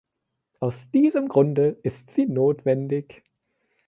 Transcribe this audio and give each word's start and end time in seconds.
Aus 0.59 0.89
diesem 0.89 1.27
Grunde 1.27 1.77
ist 1.83 2.09
sie 2.09 2.25
notwendig. 2.25 3.23